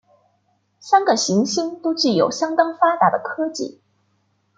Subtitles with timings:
[0.79, 3.79] 三个行星都具有相当发达的科技。